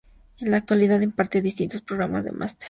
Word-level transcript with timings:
En 0.39 0.49
la 0.49 0.57
actualidad 0.57 1.01
imparte 1.01 1.43
distintos 1.43 1.83
programas 1.83 2.23
de 2.23 2.31
máster. 2.31 2.59